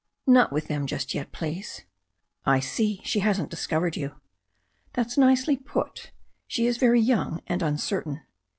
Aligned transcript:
"Not 0.25 0.51
with 0.51 0.67
them 0.67 0.87
just 0.87 1.13
yet, 1.13 1.31
please." 1.31 1.83
"I 2.43 2.59
see. 2.59 3.01
She 3.03 3.19
hasn't 3.19 3.51
discovered 3.51 3.95
you." 3.95 4.15
"That's 4.93 5.15
nicely 5.15 5.57
put. 5.57 6.09
She 6.47 6.65
is 6.65 6.77
very 6.77 6.99
young 6.99 7.43
and 7.45 7.61
uncertain." 7.61 8.23